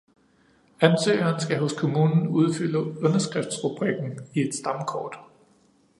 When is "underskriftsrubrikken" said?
2.79-4.19